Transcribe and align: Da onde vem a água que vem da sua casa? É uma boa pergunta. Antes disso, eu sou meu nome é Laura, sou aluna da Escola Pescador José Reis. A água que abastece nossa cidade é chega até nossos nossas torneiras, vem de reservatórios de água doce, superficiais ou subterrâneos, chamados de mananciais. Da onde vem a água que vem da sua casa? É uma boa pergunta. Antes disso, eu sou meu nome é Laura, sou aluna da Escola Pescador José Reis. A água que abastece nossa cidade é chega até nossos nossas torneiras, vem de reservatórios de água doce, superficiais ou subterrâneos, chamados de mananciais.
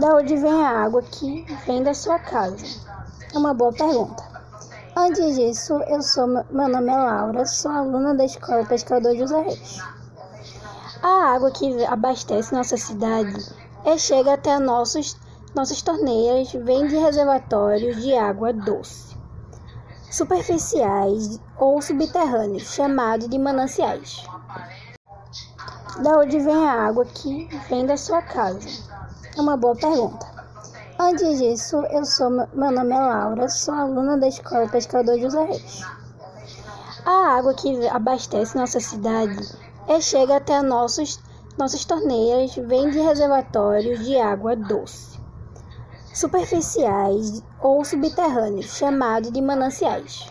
Da 0.00 0.16
onde 0.16 0.36
vem 0.36 0.52
a 0.52 0.84
água 0.84 1.02
que 1.02 1.46
vem 1.66 1.82
da 1.82 1.94
sua 1.94 2.18
casa? 2.18 2.66
É 3.32 3.38
uma 3.38 3.54
boa 3.54 3.72
pergunta. 3.72 4.24
Antes 4.96 5.36
disso, 5.36 5.74
eu 5.86 6.02
sou 6.02 6.26
meu 6.26 6.68
nome 6.68 6.90
é 6.90 6.96
Laura, 6.96 7.46
sou 7.46 7.70
aluna 7.70 8.12
da 8.12 8.24
Escola 8.24 8.64
Pescador 8.64 9.16
José 9.16 9.40
Reis. 9.40 9.78
A 11.00 11.34
água 11.34 11.50
que 11.52 11.84
abastece 11.84 12.52
nossa 12.52 12.76
cidade 12.76 13.34
é 13.84 13.96
chega 13.96 14.34
até 14.34 14.58
nossos 14.58 15.16
nossas 15.54 15.80
torneiras, 15.80 16.52
vem 16.52 16.88
de 16.88 16.96
reservatórios 16.96 18.02
de 18.02 18.16
água 18.16 18.52
doce, 18.52 19.16
superficiais 20.10 21.38
ou 21.56 21.80
subterrâneos, 21.80 22.74
chamados 22.74 23.28
de 23.28 23.38
mananciais. 23.38 24.26
Da 26.02 26.18
onde 26.18 26.40
vem 26.40 26.66
a 26.66 26.86
água 26.86 27.04
que 27.04 27.48
vem 27.68 27.86
da 27.86 27.96
sua 27.96 28.20
casa? 28.20 28.68
É 29.36 29.40
uma 29.40 29.56
boa 29.56 29.74
pergunta. 29.74 30.24
Antes 30.96 31.38
disso, 31.38 31.78
eu 31.90 32.04
sou 32.04 32.30
meu 32.30 32.70
nome 32.70 32.92
é 32.92 33.00
Laura, 33.00 33.48
sou 33.48 33.74
aluna 33.74 34.16
da 34.16 34.28
Escola 34.28 34.68
Pescador 34.68 35.18
José 35.18 35.44
Reis. 35.44 35.82
A 37.04 37.36
água 37.36 37.52
que 37.52 37.88
abastece 37.88 38.56
nossa 38.56 38.78
cidade 38.78 39.36
é 39.88 40.00
chega 40.00 40.36
até 40.36 40.62
nossos 40.62 41.20
nossas 41.58 41.84
torneiras, 41.84 42.54
vem 42.54 42.90
de 42.90 43.00
reservatórios 43.00 44.04
de 44.04 44.16
água 44.16 44.54
doce, 44.54 45.18
superficiais 46.12 47.42
ou 47.60 47.84
subterrâneos, 47.84 48.76
chamados 48.76 49.32
de 49.32 49.42
mananciais. 49.42 50.28